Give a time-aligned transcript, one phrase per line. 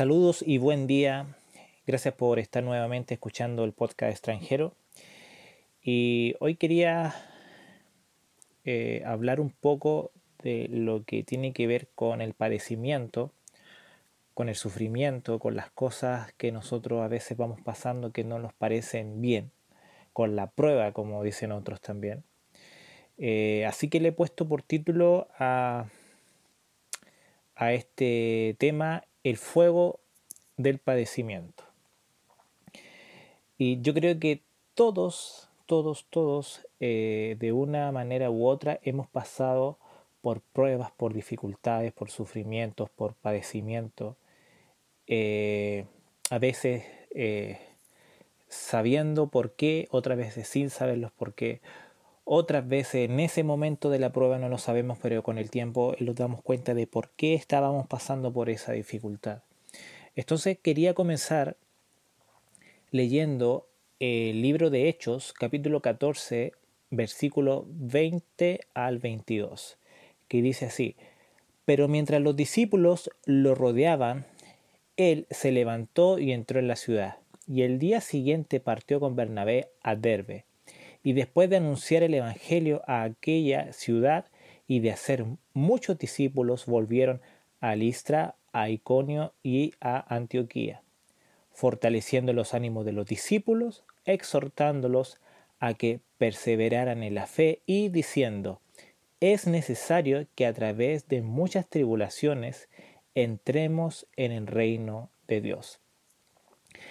[0.00, 1.26] Saludos y buen día.
[1.86, 4.74] Gracias por estar nuevamente escuchando el podcast extranjero.
[5.82, 7.14] Y hoy quería
[8.64, 10.10] eh, hablar un poco
[10.42, 13.30] de lo que tiene que ver con el padecimiento,
[14.32, 18.54] con el sufrimiento, con las cosas que nosotros a veces vamos pasando que no nos
[18.54, 19.50] parecen bien,
[20.14, 22.24] con la prueba, como dicen otros también.
[23.18, 25.90] Eh, así que le he puesto por título a,
[27.54, 30.00] a este tema el fuego
[30.56, 31.64] del padecimiento.
[33.58, 34.42] Y yo creo que
[34.74, 39.78] todos, todos, todos, eh, de una manera u otra, hemos pasado
[40.22, 44.16] por pruebas, por dificultades, por sufrimientos, por padecimientos.
[45.06, 45.84] Eh,
[46.30, 47.58] a veces eh,
[48.48, 51.60] sabiendo por qué, otras veces sin saberlos por qué.
[52.32, 55.96] Otras veces en ese momento de la prueba no lo sabemos, pero con el tiempo
[55.98, 59.42] nos damos cuenta de por qué estábamos pasando por esa dificultad.
[60.14, 61.56] Entonces quería comenzar
[62.92, 63.66] leyendo
[63.98, 66.52] el libro de Hechos, capítulo 14,
[66.90, 69.76] versículo 20 al 22,
[70.28, 70.94] que dice así,
[71.64, 74.24] pero mientras los discípulos lo rodeaban,
[74.96, 77.16] él se levantó y entró en la ciudad,
[77.48, 80.44] y el día siguiente partió con Bernabé a Derbe,
[81.02, 84.26] y después de anunciar el Evangelio a aquella ciudad
[84.66, 87.20] y de hacer muchos discípulos, volvieron
[87.60, 90.82] a Listra, a Iconio y a Antioquía,
[91.52, 95.18] fortaleciendo los ánimos de los discípulos, exhortándolos
[95.58, 98.60] a que perseveraran en la fe y diciendo,
[99.20, 102.68] es necesario que a través de muchas tribulaciones
[103.14, 105.80] entremos en el reino de Dios.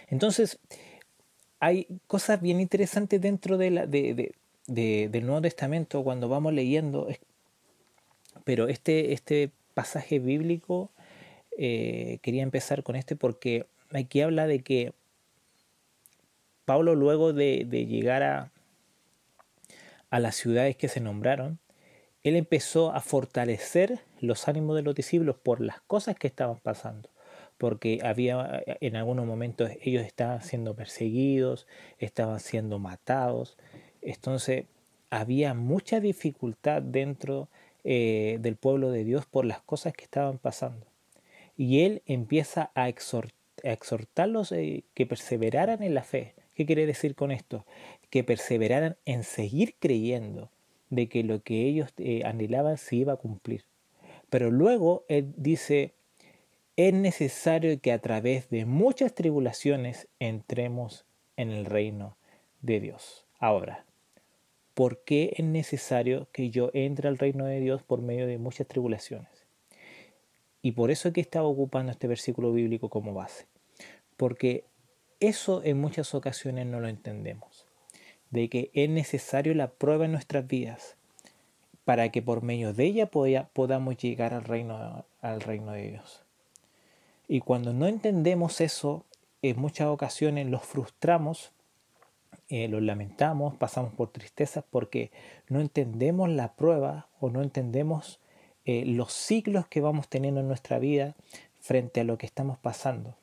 [0.07, 0.59] Entonces,
[1.59, 4.33] hay cosas bien interesantes dentro de la, de,
[4.67, 7.07] del Nuevo Testamento cuando vamos leyendo,
[8.43, 10.89] pero este, este pasaje bíblico
[11.57, 14.93] eh, quería empezar con este porque aquí habla de que
[16.65, 18.51] Pablo luego de, llegar a,
[20.09, 21.59] a las ciudades que se nombraron,
[22.23, 27.09] él empezó a fortalecer los ánimos de los discípulos por las cosas que estaban pasando,
[27.59, 31.67] porque había en algunos momentos ellos estaban siendo perseguidos,
[31.99, 33.57] estaban siendo matados,
[34.01, 34.65] entonces
[35.09, 37.49] había mucha dificultad dentro
[37.83, 40.85] eh, del pueblo de Dios por las cosas que estaban pasando.
[41.57, 46.35] Y él empieza a, exhortarlos eh, que perseveraran en la fe.
[46.55, 47.65] ¿Qué quiere decir con esto?
[48.09, 50.49] Que perseveraran en seguir creyendo
[50.89, 53.65] de que lo que ellos eh, anhelaban se iba a cumplir.
[54.29, 55.93] Pero luego él dice,
[56.87, 61.03] es necesario que a través de muchas tribulaciones entremos
[61.35, 62.15] en el reino
[62.61, 63.25] de Dios.
[63.37, 63.83] Ahora,
[64.75, 68.65] ¿por qué es necesario que yo entre al reino de Dios por medio de muchas
[68.65, 69.45] tribulaciones?
[70.61, 73.45] Y por eso es que estaba ocupando este versículo bíblico como base.
[74.15, 74.63] Porque
[75.19, 77.65] eso en muchas ocasiones no lo entendemos.
[78.29, 80.95] De que es necesario la prueba en nuestras vidas
[81.83, 86.23] para que por medio de ella podamos llegar al reino, al reino de Dios.
[87.29, 89.05] Y cuando no entendemos eso,
[89.43, 91.51] en muchas ocasiones los frustramos,
[92.49, 95.11] eh, los lamentamos, pasamos por tristezas porque
[95.47, 98.19] no entendemos la prueba o no entendemos
[98.65, 101.15] eh, los ciclos que vamos teniendo en nuestra vida
[101.61, 103.15] frente a lo que estamos pasando.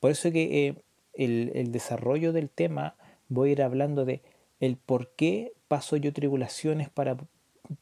[0.00, 0.74] Por eso que eh,
[1.14, 2.96] el, desarrollo del tema
[3.28, 4.20] voy a ir hablando de
[4.58, 7.16] el por qué paso yo tribulaciones para,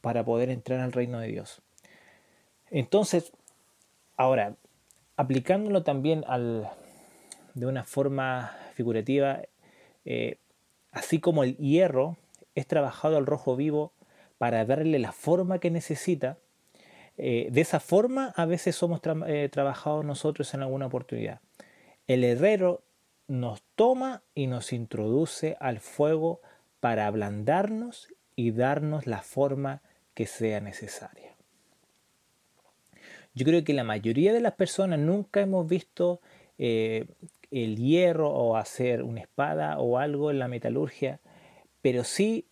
[0.01, 1.63] para poder entrar al reino de Dios.
[2.69, 3.33] Entonces,
[4.15, 4.55] ahora,
[5.19, 6.69] aplicándolo también al,
[7.53, 9.41] de una forma figurativa,
[10.05, 10.37] eh,
[10.93, 12.15] así como el hierro
[12.55, 13.91] es trabajado al rojo vivo
[14.37, 16.37] para darle la forma que necesita.
[17.17, 21.41] Eh, de esa forma a veces somos eh, trabajados nosotros en alguna oportunidad.
[22.07, 22.81] El herrero
[23.27, 26.39] nos toma y nos introduce al fuego
[26.79, 28.07] para ablandarnos
[28.37, 29.81] y darnos la forma
[30.13, 31.35] que sea necesaria.
[33.39, 36.19] Yo creo que la mayoría de las personas nunca hemos visto
[36.57, 37.05] eh,
[37.51, 41.21] el hierro o hacer una espada o algo en la metalurgia,
[41.81, 42.47] pero sí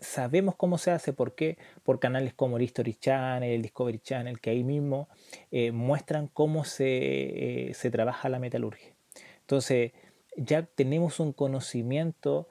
[0.00, 1.58] sabemos cómo se hace, ¿por qué?
[1.82, 5.10] Por canales como el History Channel, el Discovery Channel, que ahí mismo
[5.50, 8.94] eh, muestran cómo se, eh, se, trabaja la metalurgia.
[9.40, 9.92] Entonces,
[10.38, 12.48] ya tenemos un conocimiento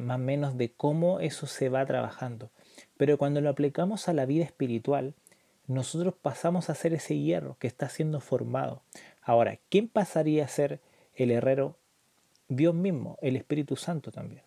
[0.00, 2.50] más o menos de cómo eso se va trabajando.
[2.96, 5.14] Pero cuando lo aplicamos a la vida espiritual,
[5.66, 8.82] nosotros pasamos a ser ese hierro que está siendo formado.
[9.22, 10.80] Ahora, ¿quién pasaría a ser
[11.14, 11.76] el herrero?
[12.48, 14.42] Dios mismo, el Espíritu Santo también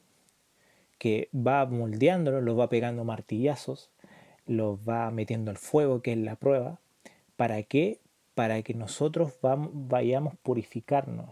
[0.98, 3.90] que va moldeándolos, los va pegando martillazos,
[4.46, 6.82] los va metiendo al fuego, que es la prueba.
[7.38, 8.02] ¿Para qué?
[8.40, 11.30] para que nosotros vayamos purificarnos.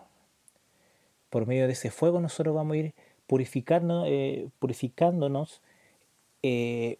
[1.29, 2.93] Por medio de ese fuego nosotros vamos a ir
[3.27, 5.61] purificarnos, eh, purificándonos
[6.43, 6.97] eh,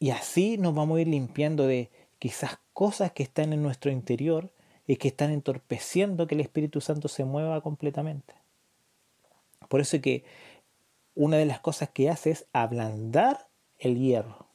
[0.00, 4.52] y así nos vamos a ir limpiando de quizás cosas que están en nuestro interior
[4.86, 8.34] y que están entorpeciendo que el Espíritu Santo se mueva completamente.
[9.68, 10.24] Por eso que
[11.14, 14.48] una de las cosas que hace es ablandar el hierro.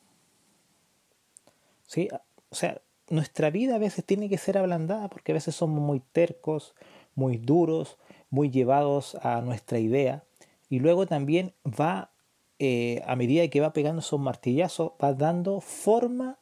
[1.88, 2.10] ¿Sí?
[2.50, 6.00] O sea, nuestra vida a veces tiene que ser ablandada porque a veces somos muy
[6.00, 6.76] tercos,
[7.16, 7.98] muy duros,
[8.30, 10.24] muy llevados a nuestra idea.
[10.70, 12.12] Y luego también va,
[12.60, 16.39] eh, a medida que va pegando esos martillazos, va dando forma,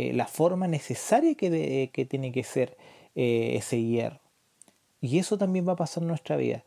[0.00, 2.76] eh, la forma necesaria que, tiene que ser
[3.16, 4.20] eh, ese hierro.
[5.00, 6.62] Y eso también va a pasar en nuestra vida.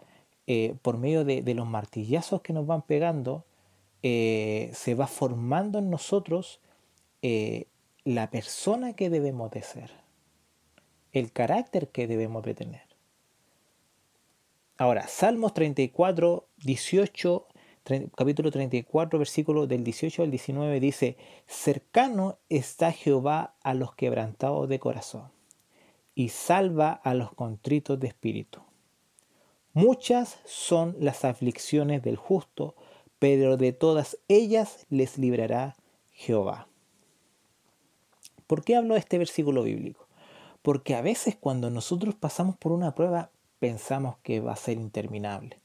[0.82, 3.46] por medio de, de, los martillazos que nos van pegando,
[4.02, 6.60] se va formando en nosotros
[8.04, 9.92] la persona que debemos de ser,
[11.14, 12.82] el carácter que debemos de tener.
[14.78, 17.48] Ahora, Salmos 34, 18,
[18.16, 21.18] capítulo 34, versículo del 18 al 19 dice,
[21.48, 25.32] cercano está Jehová a los quebrantados de corazón
[26.14, 28.62] y salva a los contritos de espíritu.
[29.74, 32.76] Muchas son las aflicciones del justo,
[33.20, 35.78] pero de todas ellas les librará
[36.12, 36.68] Jehová.
[38.48, 40.08] ¿Por qué hablo de este versículo bíblico?
[40.62, 45.61] Porque a veces cuando nosotros pasamos por una prueba pensamos que va a ser interminable,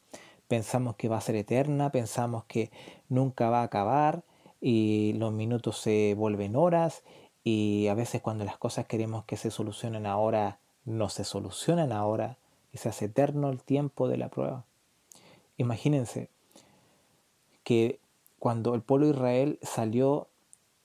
[0.48, 2.70] pensamos que va a ser eterna, pensamos que
[3.08, 4.22] nunca va a acabar
[4.60, 7.02] y los minutos se vuelven horas
[7.44, 12.38] y a veces cuando las cosas queremos que se solucionen ahora, no se solucionan ahora
[12.72, 14.64] y se hace eterno el tiempo de la prueba.
[15.56, 16.28] Imagínense
[17.62, 17.98] que
[18.38, 20.28] cuando el pueblo de Israel salió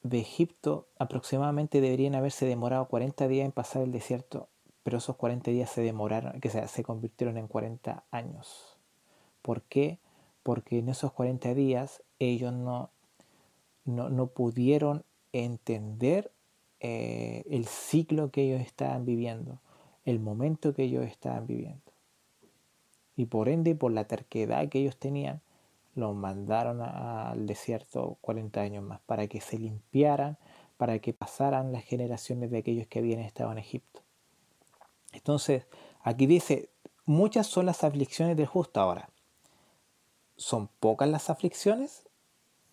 [0.03, 4.47] de Egipto aproximadamente deberían haberse demorado 40 días en pasar el desierto,
[4.83, 8.70] pero esos 40 días se demoraron, que se, se convirtieron en 40 años.
[9.41, 9.99] ¿Por qué?
[10.43, 12.89] Porque en esos 40 días ellos no,
[13.85, 15.03] no, pudieron
[15.33, 16.31] entender
[16.79, 19.59] eh, el ciclo que ellos estaban viviendo,
[20.05, 21.91] el momento que ellos estaban viviendo.
[23.15, 25.41] Y por ende, por la terquedad que ellos tenían,
[25.95, 30.37] los mandaron al desierto 40 años más para que se limpiaran,
[30.77, 34.01] para que pasaran las generaciones de aquellos que habían estado en Egipto.
[35.11, 35.67] Entonces,
[36.01, 36.69] aquí dice,
[37.05, 39.09] muchas son las aflicciones del justo ahora.
[40.37, 42.03] ¿Son pocas las aflicciones?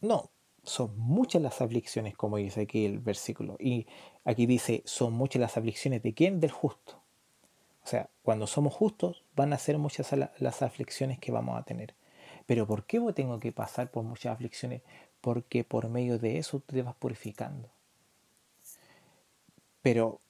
[0.00, 0.30] No,
[0.62, 3.56] son muchas las aflicciones, como dice aquí el versículo.
[3.58, 3.86] Y
[4.24, 6.40] aquí dice, son muchas las aflicciones de quién?
[6.40, 7.02] Del justo.
[7.82, 11.94] O sea, cuando somos justos van a ser muchas las aflicciones que vamos a tener.
[12.44, 14.82] Pero ¿por qué tengo que pasar por muchas aflicciones?
[15.20, 17.70] Porque por medio de eso te vas purificando.
[19.82, 20.20] Pero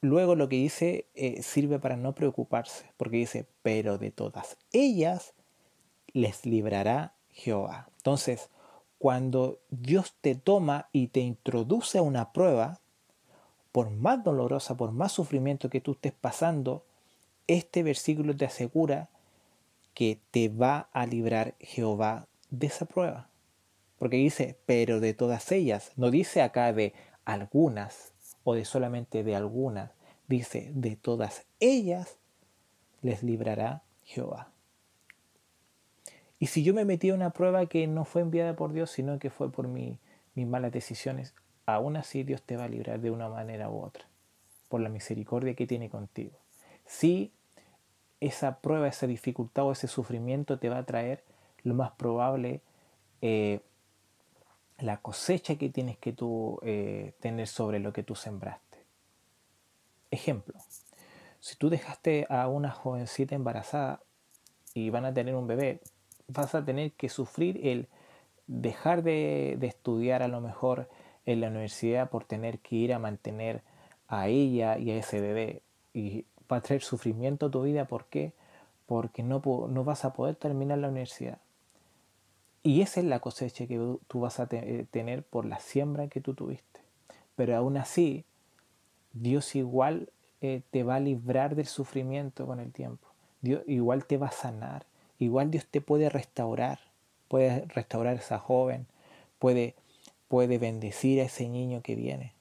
[0.00, 5.34] luego lo que dice eh, sirve para no preocuparse, porque dice, pero de todas ellas
[6.12, 7.88] les librará Jehová.
[7.98, 8.50] Entonces,
[8.98, 12.80] cuando Dios te toma y te introduce a una prueba,
[13.72, 16.84] por más dolorosa, por más sufrimiento que tú estés pasando,
[17.46, 19.08] este versículo te asegura
[19.94, 23.28] que te va a librar Jehová de esa prueba.
[23.98, 28.12] Porque dice, pero de todas ellas, no dice acá de algunas
[28.44, 29.90] o de solamente de algunas,
[30.28, 32.16] dice, de todas ellas
[33.02, 34.52] les librará Jehová.
[36.38, 39.18] Y si yo me metí a una prueba que no fue enviada por Dios, sino
[39.18, 39.98] que fue por mis
[40.34, 41.34] malas decisiones,
[41.66, 44.04] aún así Dios te va a librar de una manera u otra,
[44.68, 46.38] por la misericordia que tiene contigo.
[46.86, 47.32] Si
[48.20, 51.24] esa prueba, esa dificultad o ese sufrimiento te va a traer
[51.62, 52.60] lo más probable
[53.20, 53.60] eh,
[54.78, 58.78] la cosecha que tienes que tú eh, tener sobre lo que tú sembraste.
[60.10, 60.54] Ejemplo,
[61.40, 64.00] si tú dejaste a una jovencita embarazada
[64.74, 65.80] y van a tener un bebé,
[66.28, 67.88] vas a tener que sufrir el
[68.46, 70.88] dejar de, de estudiar a lo mejor
[71.26, 73.62] en la universidad por tener que ir a mantener
[74.08, 75.62] a ella y a ese bebé.
[75.92, 77.86] Y va a traer sufrimiento a tu vida.
[77.86, 78.32] ¿Por qué?
[78.86, 81.38] Porque no, no vas a poder terminar la universidad.
[82.62, 86.20] Y esa es la cosecha que tú vas a eh, tener por la siembra que
[86.20, 86.80] tú tuviste.
[87.36, 88.24] Pero aún así,
[89.12, 93.06] Dios igual eh, te va a librar del sufrimiento con el tiempo.
[93.40, 94.84] Dios igual te va a sanar.
[95.18, 96.80] Igual Dios te puede restaurar.
[97.28, 98.86] Puede restaurar a esa joven.
[99.38, 99.74] Puede,
[100.28, 102.32] puede bendecir a ese niño que viene.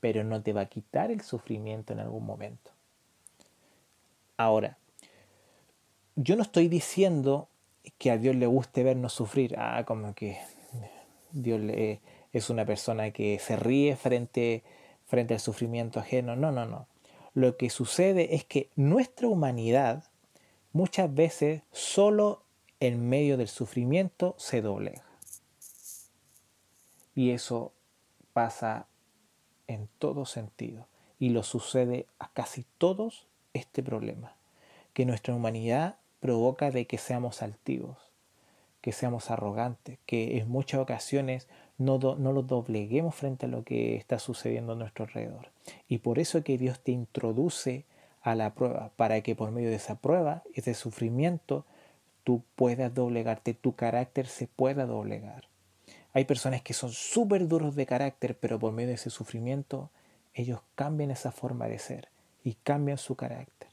[0.00, 2.70] Pero no te va a quitar el sufrimiento en algún momento.
[4.36, 4.76] Ahora,
[6.16, 7.48] yo no estoy diciendo
[7.98, 9.56] que a Dios le guste vernos sufrir.
[9.58, 10.38] Ah, como que
[11.32, 11.60] Dios
[12.32, 14.62] es una persona que se ríe frente,
[15.06, 16.36] frente al sufrimiento ajeno.
[16.36, 16.86] No, no, no.
[17.34, 20.04] lo que sucede es que nuestra humanidad
[20.74, 22.42] muchas veces solo
[22.80, 25.04] en medio del sufrimiento se doblega.
[27.14, 27.72] Y eso
[28.34, 28.86] pasa
[29.68, 30.86] en todo sentido.
[31.18, 34.36] Y lo sucede a casi todos este problema.
[34.92, 37.96] Que nuestra humanidad provoca de que seamos altivos,
[38.80, 43.94] que seamos arrogantes, que en muchas ocasiones no, no lo dobleguemos frente a lo que
[43.96, 45.50] está sucediendo a nuestro alrededor.
[45.88, 47.86] Y por eso que Dios te introduce
[48.24, 51.66] a la prueba, para que por medio de esa prueba, ese sufrimiento,
[52.24, 55.44] tú puedas doblegarte, tu carácter se pueda doblegar.
[56.14, 59.90] Hay personas que son súper duros de carácter, pero por medio de ese sufrimiento,
[60.32, 62.08] ellos cambian esa forma de ser
[62.42, 63.68] y cambian su carácter.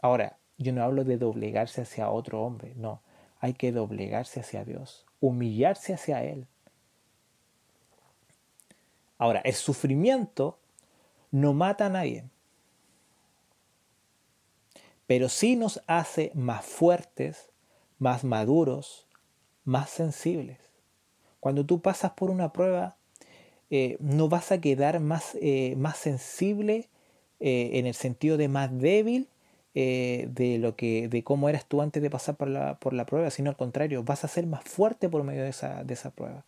[0.00, 3.00] Ahora, yo no hablo de doblegarse hacia otro hombre, no.
[3.40, 6.46] Hay que doblegarse hacia Dios, humillarse hacia Él.
[9.18, 10.58] Ahora, el sufrimiento
[11.32, 12.24] no mata a nadie,
[15.06, 17.50] pero sí nos hace más fuertes,
[17.98, 19.06] más maduros,
[19.64, 20.58] más sensibles.
[21.40, 22.96] Cuando tú pasas por una prueba,
[23.70, 26.88] eh, no vas a quedar más, eh, más sensible
[27.40, 29.28] eh, en el sentido de más débil
[29.74, 33.28] de lo que de cómo eras tú antes de pasar por la, por la prueba,
[33.30, 36.44] sino al contrario, vas a ser más fuerte por medio de esa, de esa prueba.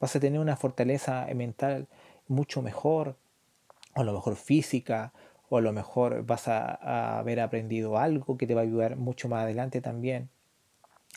[0.00, 1.86] Vas a tener una fortaleza mental
[2.26, 3.14] mucho mejor,
[3.94, 5.12] o a lo mejor física,
[5.48, 9.28] o a lo mejor vas a, haber aprendido algo que te va a ayudar mucho
[9.28, 10.28] más adelante también.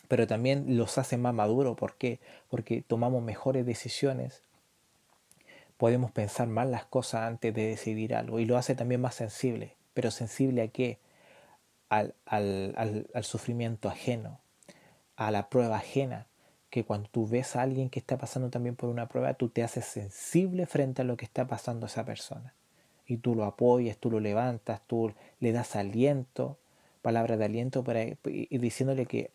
[0.08, 1.76] Pero también los hace más maduros.
[1.76, 2.20] ¿Por qué?
[2.48, 4.42] Porque tomamos mejores decisiones.
[5.76, 8.38] Podemos pensar más las cosas antes de decidir algo.
[8.38, 9.76] Y lo hace también más sensible.
[9.94, 10.98] ¿Pero sensible a qué?
[11.88, 14.40] Al, al, al sufrimiento ajeno,
[15.16, 16.26] a la prueba ajena.
[16.70, 19.62] Que cuando tú ves a alguien que está pasando también por una prueba, tú te
[19.62, 22.54] haces sensible frente a lo que está pasando a esa persona
[23.12, 26.56] y tú lo apoyas, tú lo levantas, tú le das aliento,
[27.02, 29.30] palabras de aliento para y diciéndole que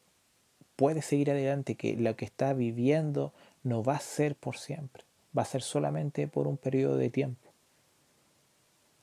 [0.76, 5.04] puede seguir adelante, que lo que está viviendo no va a ser por siempre,
[5.38, 7.52] va a ser solamente por un periodo de tiempo.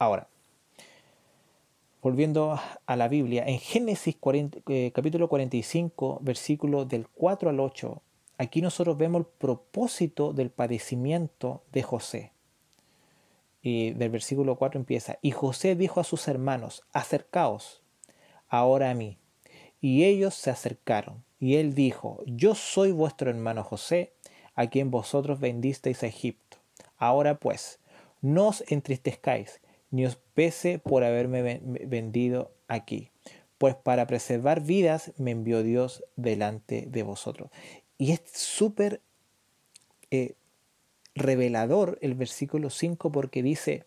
[0.00, 0.26] Ahora,
[2.02, 4.16] volviendo a la Biblia, en Génesis
[4.68, 8.02] eh, capítulo 45, versículos del 4 al 8,
[8.38, 12.33] aquí nosotros vemos el propósito del padecimiento de José.
[13.66, 17.82] Y del versículo 4 empieza, y José dijo a sus hermanos, acercaos
[18.46, 19.16] ahora a mí.
[19.80, 24.12] Y ellos se acercaron, y él dijo, yo soy vuestro hermano José,
[24.54, 26.58] a quien vosotros vendisteis a Egipto.
[26.98, 27.80] Ahora pues,
[28.20, 33.12] no os entristezcáis, ni os pese por haberme vendido aquí,
[33.56, 37.50] pues para preservar vidas me envió Dios delante de vosotros.
[37.96, 39.00] Y es súper
[40.10, 40.34] eh,
[41.14, 43.84] revelador el versículo 5 porque dice,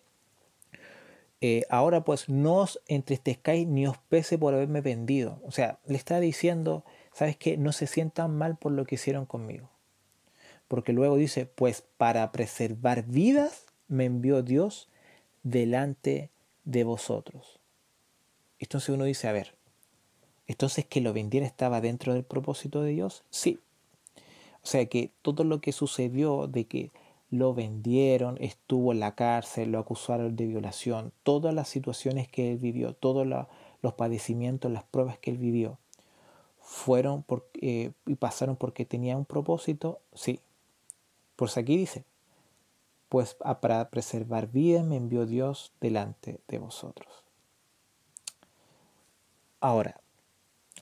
[1.39, 5.39] eh, ahora pues no os entristezcáis ni os pese por haberme vendido.
[5.45, 7.57] O sea, le está diciendo, ¿sabes qué?
[7.57, 9.69] No se sientan mal por lo que hicieron conmigo.
[10.67, 14.89] Porque luego dice, pues para preservar vidas me envió Dios
[15.43, 16.29] delante
[16.65, 17.59] de vosotros.
[18.59, 19.53] Entonces uno dice, a ver,
[20.47, 23.23] entonces que lo vendiera estaba dentro del propósito de Dios.
[23.29, 23.59] Sí.
[24.63, 26.91] O sea que todo lo que sucedió de que
[27.29, 32.57] lo vendieron, estuvo en la cárcel, lo acusaron de violación, todas las situaciones que él
[32.57, 35.77] vivió, todos los padecimientos, las pruebas que él vivió,
[36.61, 37.25] fueron
[37.61, 40.39] eh, y pasaron porque tenía un propósito, sí.
[41.35, 42.03] Pues aquí dice,
[43.09, 47.23] pues para preservar vida me envió Dios delante de vosotros.
[49.59, 50.01] Ahora,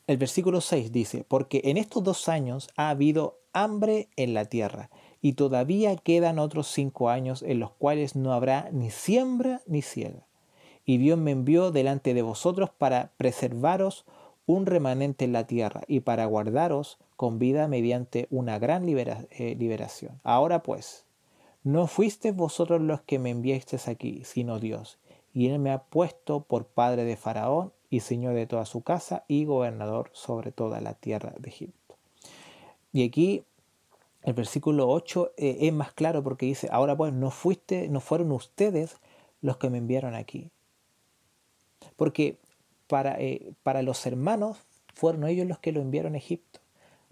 [0.08, 4.90] el versículo 6 dice, porque en estos dos años ha habido hambre en la tierra
[5.26, 10.28] y todavía quedan otros cinco años en los cuales no habrá ni siembra ni ciega.
[10.86, 14.06] Y Dios me envió delante de vosotros para preservaros
[14.46, 20.22] un remanente en la tierra y para guardaros con vida mediante una gran eh, liberación.
[20.24, 21.08] Ahora pues,
[21.64, 25.00] no fuisteis vosotros los que me enviasteis aquí, sino Dios,
[25.34, 29.26] y Él me ha puesto por padre de Faraón y señor de toda su casa
[29.28, 31.98] y gobernador sobre toda la tierra de Egipto.
[32.94, 33.44] Y aquí
[34.26, 38.32] el versículo 8 eh, es más claro porque dice, ahora pues no fuiste, no fueron
[38.32, 38.98] ustedes
[39.42, 40.50] los que me enviaron aquí.
[41.96, 42.40] Porque
[42.88, 44.58] para, eh, para los hermanos
[44.96, 46.60] fueron ellos los que lo enviaron a Egipto.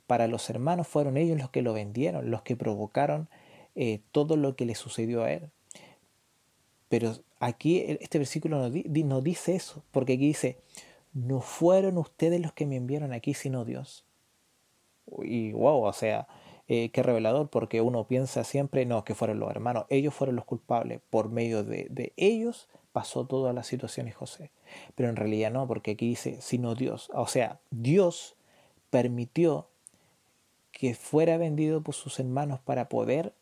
[0.07, 3.29] Para los hermanos fueron ellos los que lo vendieron, los que provocaron
[3.75, 5.51] eh, todo lo que le sucedió a él.
[6.89, 10.57] Pero aquí este versículo no, no dice eso, porque aquí dice,
[11.13, 14.03] no fueron ustedes los que me enviaron aquí, sino Dios.
[15.21, 16.27] Y wow, o sea,
[16.67, 20.45] eh, qué revelador, porque uno piensa siempre, no, que fueron los hermanos, ellos fueron los
[20.45, 24.51] culpables, por medio de, de ellos pasó toda la situación y José.
[24.95, 27.09] Pero en realidad no, porque aquí dice, sino Dios.
[27.13, 28.35] O sea, Dios
[28.89, 29.67] permitió
[30.71, 33.33] que fuera vendido por sus hermanos para poder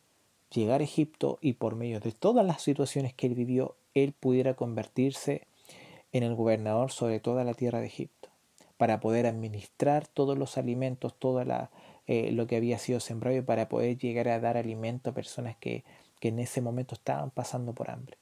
[0.54, 4.54] llegar a Egipto y por medio de todas las situaciones que él vivió, él pudiera
[4.54, 5.48] convertirse
[6.12, 8.30] en el gobernador sobre toda la tierra de Egipto,
[8.78, 11.44] para poder administrar todos los alimentos, todo
[12.08, 15.84] eh, lo que había sido sembrado para poder llegar a dar alimento a personas que,
[16.20, 18.18] que en ese momento estaban pasando por hambre.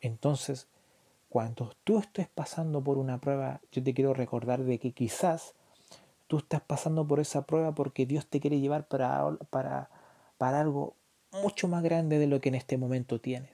[0.00, 0.68] Entonces,
[1.28, 5.54] cuando tú estés pasando por una prueba, yo te quiero recordar de que quizás
[6.26, 9.90] tú estás pasando por esa prueba porque Dios te quiere llevar para, para,
[10.38, 10.94] para algo
[11.32, 13.50] mucho más grande de lo que en este momento tienes.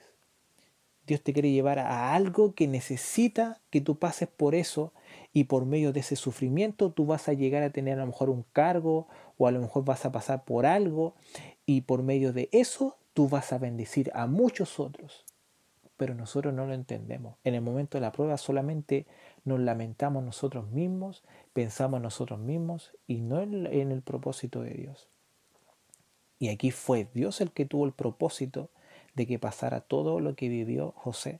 [1.05, 4.91] Dios te quiere llevar a algo que necesita que tú pases por eso
[5.33, 8.29] y por medio de ese sufrimiento tú vas a llegar a tener a lo mejor
[8.29, 9.07] un cargo
[9.37, 11.13] o a lo mejor vas a pasar por algo
[11.65, 15.25] y por medio de eso tú vas a bendecir a muchos otros.
[15.97, 17.37] Pero nosotros no lo entendemos.
[17.43, 19.05] En el momento de la prueba solamente
[19.45, 25.07] nos lamentamos nosotros mismos, pensamos nosotros mismos y no en el propósito de Dios.
[26.39, 28.69] Y aquí fue Dios el que tuvo el propósito
[29.15, 31.39] de que pasara todo lo que vivió José.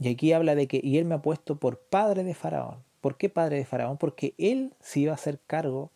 [0.00, 2.82] Y aquí habla de que, y él me ha puesto por padre de Faraón.
[3.00, 3.96] ¿Por qué padre de Faraón?
[3.98, 5.90] Porque él se iba a hacer cargo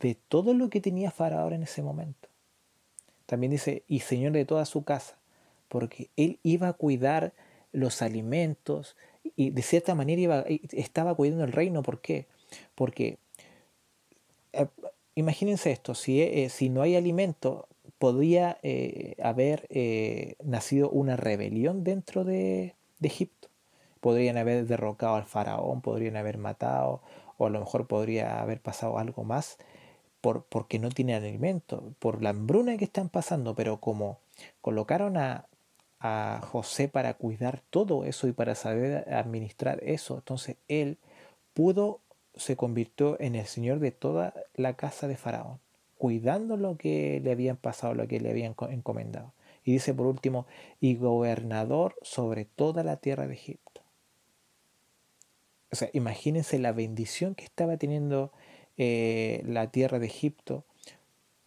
[0.00, 2.28] de todo lo que tenía Faraón en ese momento.
[3.26, 5.18] También dice, y señor de toda su casa,
[5.68, 7.32] porque él iba a cuidar
[7.72, 8.96] los alimentos
[9.36, 11.82] y de cierta manera iba, estaba cuidando el reino.
[11.82, 12.26] ¿Por qué?
[12.74, 13.18] Porque
[14.52, 14.66] eh,
[15.14, 21.84] imagínense esto, si, eh, si no hay alimento, podría eh, haber eh, nacido una rebelión
[21.84, 23.48] dentro de, Egipto.
[24.00, 27.02] Podrían haber derrocado al faraón, podrían haber matado,
[27.36, 29.58] o a lo mejor podría haber pasado algo más
[30.20, 34.18] por, porque no tienen alimento, por la hambruna que están pasando, pero como
[34.60, 35.46] colocaron a,
[36.00, 40.98] a José para cuidar todo eso y para saber administrar eso, entonces él
[41.54, 42.00] pudo,
[42.34, 45.60] se convirtió en el señor de toda la casa de Faraón
[45.98, 49.32] cuidando lo que le habían pasado, lo que le habían encomendado.
[49.64, 50.46] Y dice por último,
[50.80, 53.82] y gobernador sobre toda la tierra de Egipto.
[55.70, 58.32] O sea, imagínense la bendición que estaba teniendo
[58.78, 60.64] eh, la tierra de Egipto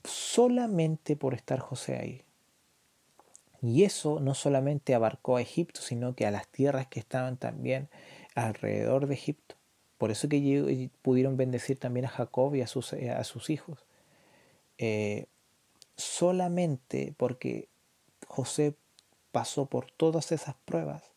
[0.03, 2.21] solamente por estar José ahí.
[3.61, 7.89] Y eso no solamente abarcó a Egipto, sino que a las tierras que estaban también
[8.35, 9.55] alrededor de Egipto.
[9.97, 13.85] Por eso que pudieron bendecir también a Jacob y a sus, eh, a sus hijos.
[14.83, 15.27] Eh,
[15.95, 17.69] solamente porque
[18.25, 18.73] José
[19.31, 21.11] pasó por todas esas pruebas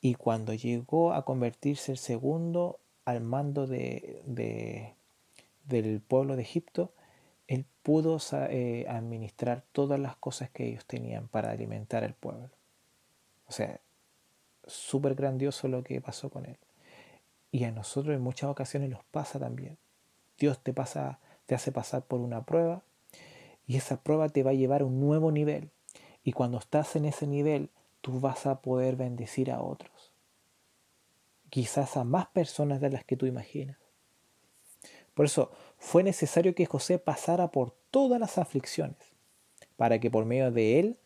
[0.00, 4.96] y cuando llegó a convertirse el segundo al mando de,
[5.66, 6.92] del pueblo de Egipto,
[7.46, 8.18] él pudo
[8.50, 12.50] eh, administrar todas las cosas que ellos tenían para alimentar al pueblo.
[13.46, 13.78] O sea,
[14.66, 16.58] súper grandioso lo que pasó con él.
[17.52, 19.78] Y a nosotros en muchas ocasiones nos pasa también.
[20.38, 22.82] Dios te pasa, te hace pasar por una prueba
[23.66, 25.70] y esa prueba te va a llevar a un nuevo nivel.
[26.22, 30.12] Y cuando estás en ese nivel, tú vas a poder bendecir a otros.
[31.50, 33.78] Quizás a más personas de las que tú imaginas.
[35.14, 38.98] Por eso fue necesario que José pasara por todas las aflicciones,
[39.76, 40.98] para que por medio de él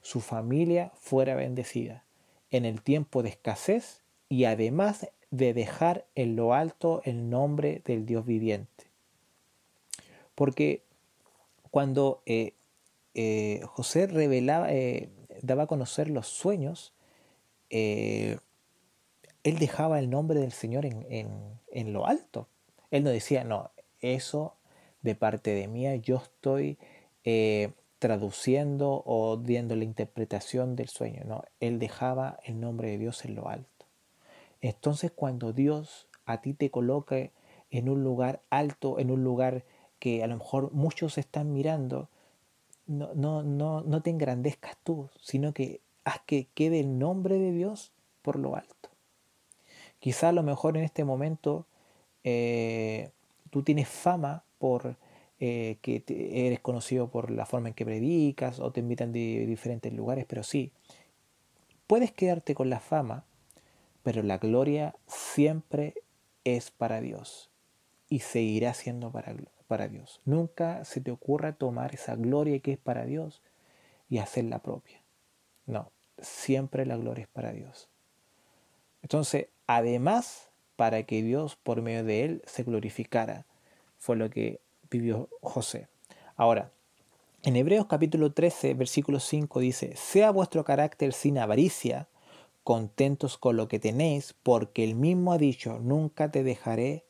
[0.00, 2.04] su familia fuera bendecida
[2.50, 8.06] en el tiempo de escasez y además de dejar en lo alto el nombre del
[8.06, 8.86] Dios viviente.
[10.34, 10.82] Porque
[11.70, 12.54] cuando eh,
[13.14, 15.10] eh, José revelaba, eh,
[15.42, 16.94] daba a conocer los sueños,
[17.70, 18.38] él
[19.44, 22.48] dejaba el nombre del Señor en, lo alto.
[22.90, 24.56] Él no decía, no, eso
[25.02, 26.78] de parte de mí, yo estoy
[27.98, 31.24] traduciendo o dando la interpretación del sueño.
[31.26, 33.86] No, él dejaba el nombre de Dios en lo alto.
[34.60, 37.32] Entonces cuando Dios a ti te coloque
[37.70, 39.64] en un lugar alto, en un lugar
[39.98, 42.08] que a lo mejor muchos están mirando,
[42.86, 47.52] no, no, no, no te engrandezcas tú, sino que haz que quede el nombre de
[47.52, 48.90] Dios por lo alto.
[50.00, 51.66] Quizá a lo mejor en este momento
[52.24, 53.10] eh,
[53.50, 54.96] tú tienes fama por
[55.40, 59.92] eh, que eres conocido por la forma en que predicas o te invitan de diferentes
[59.92, 60.72] lugares, pero sí,
[61.86, 63.24] puedes quedarte con la fama,
[64.02, 65.94] pero la gloria siempre
[66.44, 67.50] es para Dios
[68.08, 69.34] y seguirá siendo para,
[69.68, 70.20] para Dios.
[70.24, 73.42] Nunca se te ocurra tomar esa gloria que es para Dios
[74.08, 75.00] y hacerla propia.
[75.66, 77.88] No, siempre la gloria es para Dios.
[79.02, 83.46] Entonces, además, para que Dios por medio de él se glorificara,
[83.98, 85.88] fue lo que vivió José.
[86.36, 86.72] Ahora,
[87.42, 92.08] en Hebreos capítulo 13, versículo 5 dice, sea vuestro carácter sin avaricia,
[92.64, 97.04] contentos con lo que tenéis, porque el mismo ha dicho, nunca te dejaré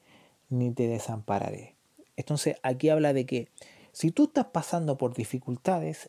[0.51, 1.78] ni te desampararé.
[2.19, 3.49] Entonces aquí habla de que
[3.93, 6.09] si tú estás pasando por dificultades,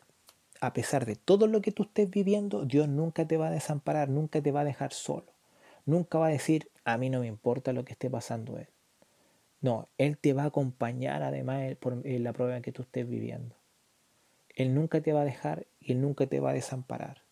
[0.60, 4.08] a pesar de todo lo que tú estés viviendo, Dios nunca te va a desamparar,
[4.08, 5.32] nunca te va a dejar solo.
[5.86, 8.66] Nunca va a decir, a mí no me importa lo que esté pasando Él.
[9.60, 13.54] No, Él te va a acompañar además por la prueba que tú estés viviendo.
[14.56, 17.22] Él nunca te va a dejar y Él nunca te va a desamparar.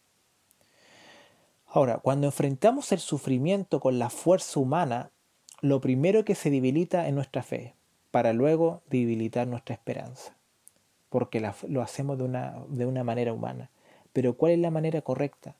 [1.66, 5.10] Ahora, cuando enfrentamos el sufrimiento con la fuerza humana,
[5.62, 7.74] lo primero que se debilita es nuestra fe,
[8.10, 10.36] para luego debilitar nuestra esperanza,
[11.08, 13.70] porque lo hacemos de una, de una manera humana.
[14.12, 15.54] Pero ¿cuál es la manera correcta?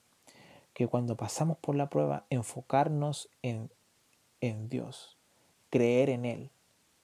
[0.72, 3.70] Que cuando pasamos por la prueba, enfocarnos en,
[4.40, 5.16] en Dios,
[5.70, 6.50] creer en Él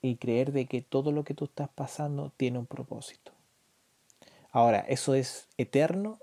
[0.01, 3.31] y creer de que todo lo que tú estás pasando tiene un propósito.
[4.51, 6.19] Ahora, ¿eso es eterno?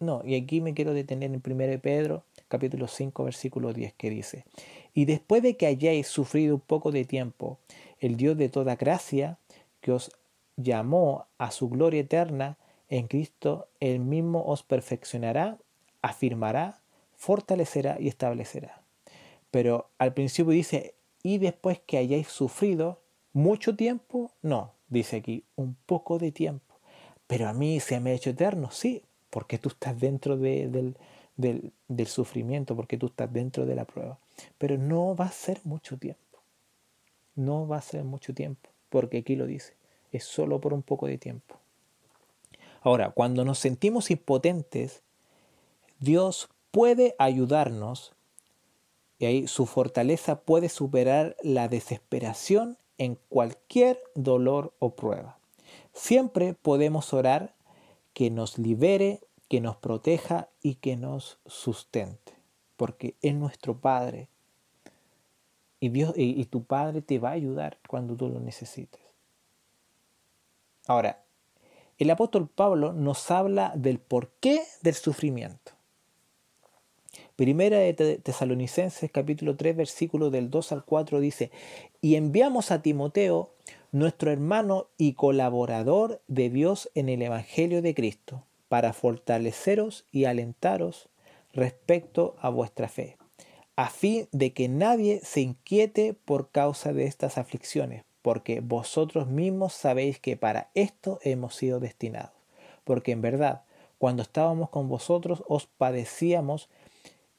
[0.00, 4.44] No, y aquí me quiero detener en 1 Pedro capítulo 5 versículo 10 que dice,
[4.94, 7.58] y después de que hayáis sufrido un poco de tiempo,
[8.00, 9.38] el Dios de toda gracia,
[9.80, 10.10] que os
[10.56, 12.56] llamó a su gloria eterna
[12.88, 15.58] en Cristo, él mismo os perfeccionará,
[16.02, 16.80] afirmará,
[17.16, 18.82] fortalecerá y establecerá.
[19.50, 23.00] Pero al principio dice, y después que hayáis sufrido
[23.32, 26.74] mucho tiempo, no, dice aquí, un poco de tiempo.
[27.26, 30.96] Pero a mí se me ha hecho eterno, sí, porque tú estás dentro del,
[31.36, 34.18] del sufrimiento, porque tú estás dentro de la prueba.
[34.56, 36.27] Pero no va a ser mucho tiempo.
[37.38, 39.74] No va a ser mucho tiempo, porque aquí lo dice,
[40.10, 41.54] es solo por un poco de tiempo.
[42.80, 45.02] Ahora, cuando nos sentimos impotentes,
[46.00, 48.12] Dios puede ayudarnos
[49.20, 55.38] y ahí su fortaleza puede superar la desesperación en cualquier dolor o prueba.
[55.92, 57.54] Siempre podemos orar
[58.14, 62.32] que nos libere, que nos proteja y que nos sustente,
[62.76, 64.28] porque es nuestro Padre
[65.80, 69.00] y, Dios, y, tu Padre te va a ayudar cuando tú lo necesites.
[70.86, 71.22] Ahora,
[71.98, 75.72] el apóstol Pablo nos habla del porqué del sufrimiento.
[77.36, 81.52] Primera de Tesalonicenses capítulo 3 versículo del 2 al 4 dice,
[82.00, 83.50] y enviamos a Timoteo,
[83.92, 91.08] nuestro hermano y colaborador de Dios en el Evangelio de Cristo, para fortaleceros y alentaros
[91.52, 93.18] respecto a vuestra fe
[93.78, 99.72] a fin de que nadie se inquiete por causa de estas aflicciones, porque vosotros mismos
[99.72, 102.32] sabéis que para esto hemos sido destinados.
[102.82, 103.62] Porque en verdad,
[103.98, 106.68] cuando estábamos con vosotros, os padecíamos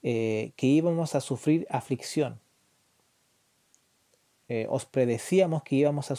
[0.02, 2.40] eh, que íbamos a sufrir aflicción.
[4.48, 6.16] Eh, os predecíamos que íbamos, a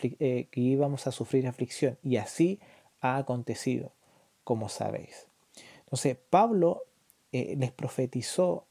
[0.00, 1.98] eh, que íbamos a sufrir aflicción.
[2.02, 2.60] Y así
[3.02, 3.92] ha acontecido,
[4.42, 5.26] como sabéis.
[5.80, 6.84] Entonces, Pablo
[7.30, 8.64] les profetizó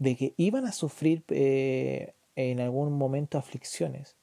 [0.00, 4.16] de que iban a sufrir eh, en algún momento aflicciones.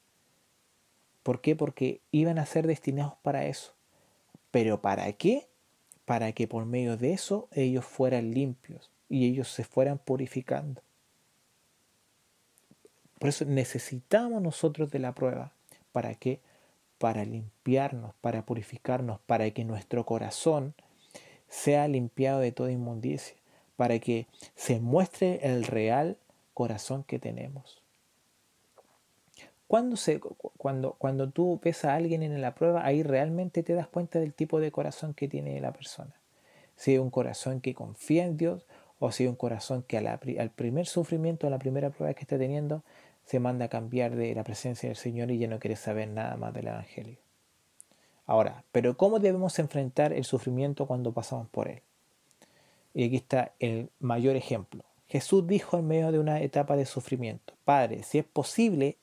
[1.22, 1.54] ¿Por qué?
[1.54, 3.74] Porque iban a ser destinados para eso.
[4.50, 5.46] ¿Pero para qué?
[6.04, 10.82] Para que por medio de eso ellos fueran limpios y ellos se fueran purificando.
[13.20, 15.52] Por eso necesitamos nosotros de la prueba.
[15.92, 16.40] ¿Para qué?
[16.98, 20.74] Para limpiarnos, para purificarnos, para que nuestro corazón
[21.48, 23.36] sea limpiado de toda inmundicia
[23.78, 26.16] para que se muestre el real
[26.52, 27.80] corazón que tenemos.
[29.68, 33.86] Cuando, se, cuando, cuando tú ves a alguien en la prueba, ahí realmente te das
[33.86, 36.12] cuenta del tipo de corazón que tiene la persona.
[36.74, 38.66] Si es un corazón que confía en Dios
[38.98, 42.36] o si es un corazón que al primer sufrimiento, a la primera prueba que está
[42.36, 42.82] teniendo,
[43.26, 46.36] se manda a cambiar de la presencia del Señor y ya no quiere saber nada
[46.36, 47.18] más del Evangelio.
[48.26, 51.82] Ahora, pero ¿cómo debemos enfrentar el sufrimiento cuando pasamos por él?
[52.94, 54.84] Y aquí está el mayor ejemplo.
[55.08, 58.98] Jesús dijo en medio de una etapa de sufrimiento, Padre, si es posible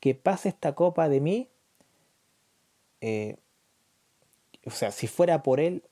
[0.00, 1.48] que pase esta copa de mí,
[3.00, 3.36] eh,
[4.64, 5.82] o sea, si fuera por Él,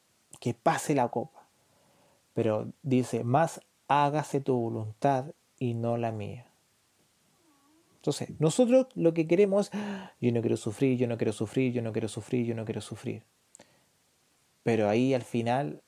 [0.40, 1.46] que pase la copa.
[2.34, 5.26] Pero dice, más hágase tu voluntad
[5.58, 6.46] y no la mía.
[7.96, 9.70] Entonces, nosotros lo que queremos,
[10.20, 12.80] yo no quiero sufrir, yo no quiero sufrir, yo no quiero sufrir, yo no quiero
[12.80, 13.24] sufrir.
[14.62, 15.82] Pero ahí al final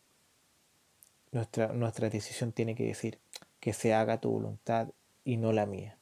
[1.32, 3.18] nuestra, nuestra decisión tiene que decir
[3.58, 4.88] que se haga tu voluntad
[5.24, 5.96] y no la mía.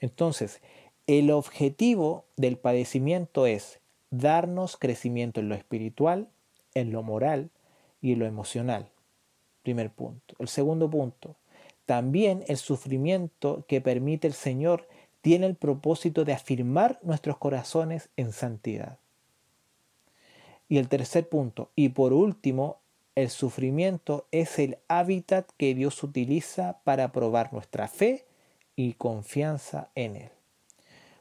[0.00, 0.60] Entonces,
[1.06, 6.28] el objetivo del padecimiento es darnos crecimiento en lo espiritual,
[6.74, 7.50] en lo moral
[8.00, 8.90] y en lo emocional.
[9.62, 10.34] Primer punto.
[10.38, 11.36] El segundo punto.
[11.86, 14.88] También el sufrimiento que permite el Señor
[15.20, 18.98] tiene el propósito de afirmar nuestros corazones en santidad.
[20.68, 22.78] Y el tercer punto, y por último,
[23.14, 28.24] el sufrimiento es el hábitat que Dios utiliza para probar nuestra fe
[28.76, 30.30] y confianza en Él.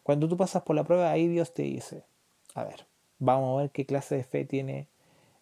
[0.02, 2.04] Cuando tú pasas por la prueba, ahí Dios te dice,
[2.56, 2.86] a ver,
[3.20, 4.88] vamos a ver qué clase de fe tiene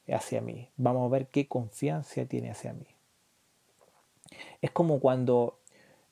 [0.07, 2.85] hacia mí, vamos a ver qué confianza tiene hacia mí.
[4.61, 5.57] Es como cuando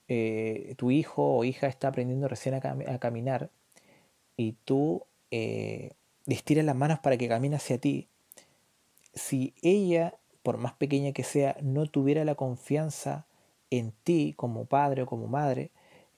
[0.07, 3.49] eh, tu hijo o hija está aprendiendo recién a, caminar
[4.37, 5.91] y tú eh,
[6.25, 8.07] le estiras las manos para que camine hacia ti.
[9.13, 10.15] Si ella
[10.49, 13.27] por más pequeña que sea, no tuviera la confianza
[13.69, 15.69] en ti como padre o como madre,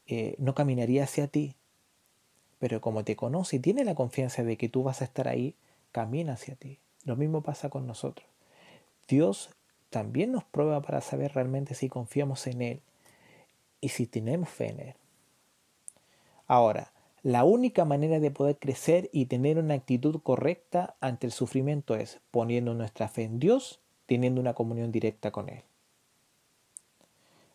[0.07, 1.57] eh, no caminaría hacia ti.
[2.57, 5.53] Pero como te conoce y tiene la confianza de que tú vas a estar ahí,
[5.91, 6.79] camina hacia ti.
[7.03, 8.25] Lo mismo pasa con nosotros.
[9.05, 9.49] Dios
[9.89, 12.81] también nos prueba para saber realmente si confiamos en Él
[13.81, 14.95] y si tenemos fe en Él.
[16.47, 21.95] Ahora, la única manera de poder crecer y tener una actitud correcta ante el sufrimiento
[21.95, 23.80] es poniendo nuestra fe en Dios
[24.11, 25.63] teniendo una comunión directa con Él.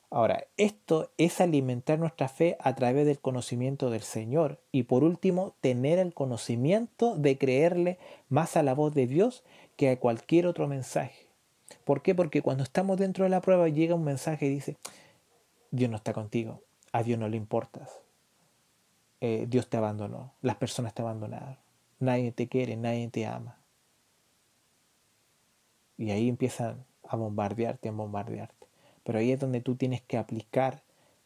[0.09, 5.55] Ahora, esto es alimentar nuestra fe a través del conocimiento del Señor y por último,
[5.61, 7.99] tener el conocimiento de creerle
[8.31, 9.45] más a la voz de Dios
[9.77, 11.27] que a cualquier otro mensaje.
[11.85, 12.15] ¿Por qué?
[12.15, 14.79] Porque cuando estamos dentro de la prueba llega un mensaje y dice,
[15.71, 17.91] Dios no está contigo, a Dios no le importas,
[19.21, 21.59] eh, Dios te abandonó, las personas te abandonaron,
[21.99, 23.59] nadie te quiere, nadie te ama.
[25.99, 28.67] Y ahí empiezan a bombardearte, a bombardearte.
[29.05, 30.83] Pero ahí es donde tú tienes que aplicar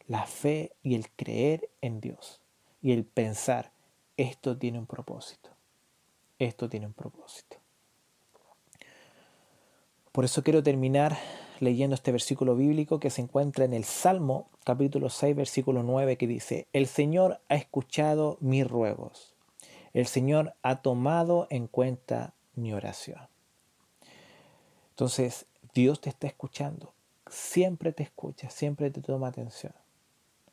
[0.07, 2.41] la fe y el creer en Dios.
[2.81, 3.71] Y el pensar,
[4.17, 5.49] esto tiene un propósito.
[6.39, 7.57] Esto tiene un propósito.
[10.11, 11.17] Por eso quiero terminar
[11.61, 16.27] leyendo este versículo bíblico que se encuentra en el Salmo capítulo 6 versículo 9 que
[16.27, 19.35] dice, el Señor ha escuchado mis ruegos,
[19.93, 23.30] el Señor ha tomado en cuenta mi oración.
[25.01, 26.93] Entonces, Dios te está escuchando,
[27.27, 29.73] siempre te escucha, siempre te toma atención.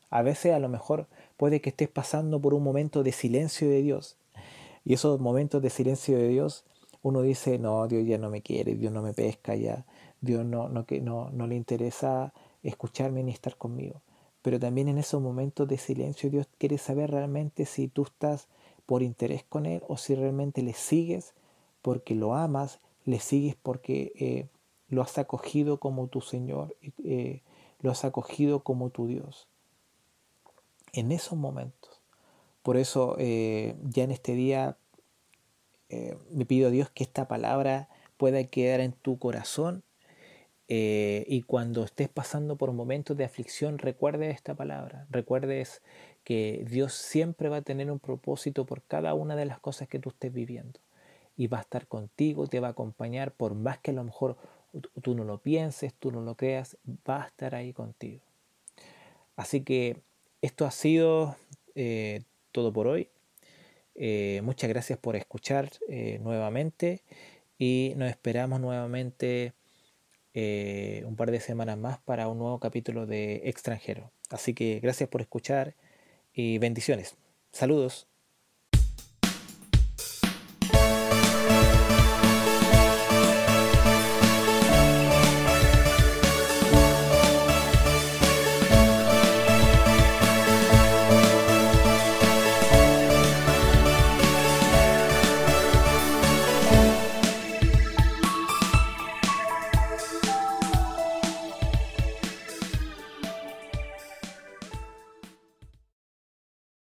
[0.09, 1.05] A veces a lo mejor
[1.37, 4.17] puede que estés pasando por un momento de silencio de Dios.
[4.83, 6.63] Y esos momentos de silencio de Dios,
[7.03, 9.85] uno dice, no, Dios ya no me quiere, Dios no me pesca ya,
[10.19, 12.33] Dios no, no, no, no le interesa
[12.63, 14.01] escucharme ni estar conmigo.
[14.41, 18.47] Pero también en esos momentos de silencio Dios quiere saber realmente si tú estás
[18.87, 21.35] por interés con Él o si realmente le sigues
[21.83, 24.47] porque lo amas le sigues porque eh,
[24.87, 27.41] lo has acogido como tu Señor, eh,
[27.81, 29.47] lo has acogido como tu Dios.
[30.93, 32.01] En esos momentos.
[32.61, 34.77] Por eso eh, ya en este día
[36.29, 39.83] me pido a Dios que esta palabra pueda quedar en tu corazón
[40.67, 45.81] y cuando estés pasando por momentos de aflicción, recuerdes esta palabra, recuerdes
[46.23, 49.97] que Dios siempre va a tener un propósito por cada una de las cosas que
[49.97, 50.79] tú estés viviendo
[51.39, 54.35] y va a estar contigo, te va a acompañar, por más que a lo mejor
[55.01, 56.77] tú no lo pienses, tú no lo creas,
[57.09, 58.21] va a estar ahí contigo.
[59.37, 60.01] Así que
[60.41, 61.37] esto ha sido
[61.75, 63.07] eh, todo por hoy.
[63.95, 67.03] Eh, muchas gracias por escuchar eh, nuevamente
[67.57, 69.53] y nos esperamos nuevamente
[71.05, 74.11] un par de semanas más para un nuevo capítulo de extranjero.
[74.29, 75.75] Así que gracias por escuchar
[76.33, 77.15] y bendiciones.
[77.51, 78.08] Saludos.